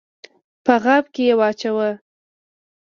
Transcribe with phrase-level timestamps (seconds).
[0.65, 1.89] په غاب کي یې واچوه!